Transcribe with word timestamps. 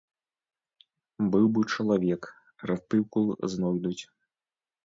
Быў 1.35 1.45
бы 1.57 1.61
чалавек, 1.75 2.23
артыкул 2.71 3.25
знойдуць. 3.55 4.03